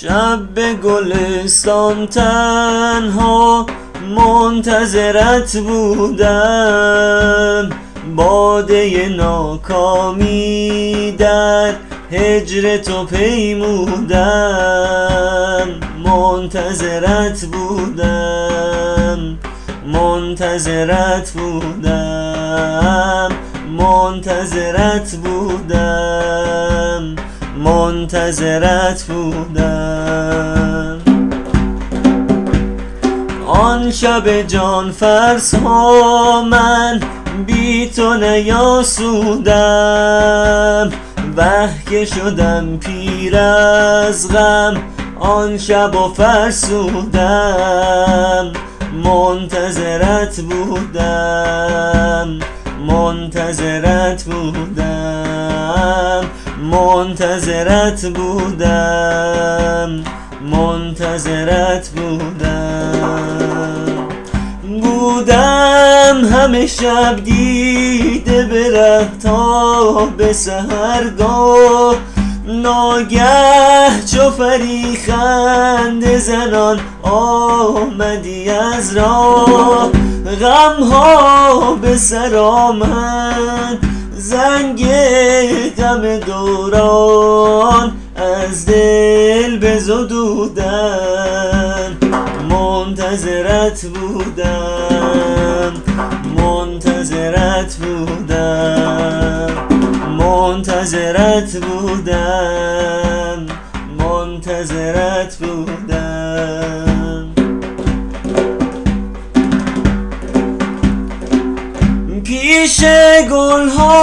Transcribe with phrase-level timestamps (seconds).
[0.00, 3.66] شب به گلستان تنها
[4.16, 6.90] منتظرت بودم.
[8.16, 10.34] باده ناکامی
[11.18, 11.74] در
[12.10, 14.18] هجر تو پیمودم.
[16.04, 19.38] منتظرت بودم.
[19.92, 23.28] منتظرت بودم.
[23.78, 26.87] منتظرت بودم.
[27.98, 30.98] منتظرت بودم.
[33.46, 37.00] آن شب جان فرسا من
[37.46, 39.52] بی تو نیاسودم.
[41.36, 44.76] وه که شدم پیر از غم
[45.20, 47.32] آن شب و فرسودم.
[49.04, 52.38] منتظرت بودم.
[52.88, 55.07] منتظرت بودم.
[56.70, 60.04] منتظرت بودم
[60.52, 63.48] منتظرت بودم.
[64.82, 71.96] بودم همه شب دیده به تا به سهرگاه
[72.46, 79.90] ناگه چو فریخند زنان آمدی از راه.
[80.40, 83.78] غم ها به سر آمد
[84.28, 84.84] زنگ
[85.78, 90.66] غم دوران از دل بزدودم
[92.50, 95.72] منتظرت بودم
[96.36, 99.50] منتظرت بودم
[100.18, 103.46] منتظرت بودم
[103.98, 106.07] منتظرت بودم.
[112.62, 112.84] پیش
[113.30, 113.96] گلها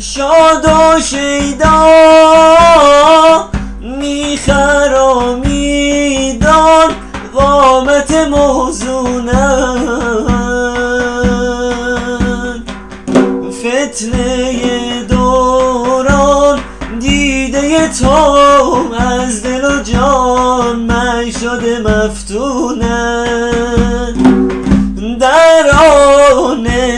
[0.00, 1.82] شاد و شیدا
[3.80, 4.60] میخرامیدان
[7.34, 9.76] قامت موزونن
[13.50, 16.58] فتنه دوران
[17.00, 18.10] دیده تو
[18.98, 23.26] از دل و جان من شده مفتونن
[25.20, 26.15] در آن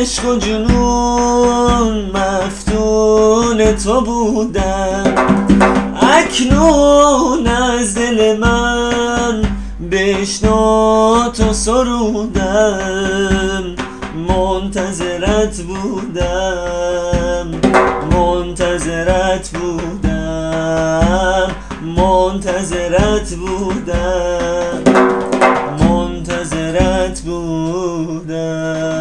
[0.00, 5.14] عشق و جنون مفتون تو بودم
[6.02, 9.42] اکنون از دل من
[9.90, 12.94] بشنو تو سرودم
[14.28, 17.50] منتظرت بودم
[18.12, 21.50] منتظرت بودم
[21.96, 24.82] منتظرت بودم
[25.80, 28.97] منتظرت بودم.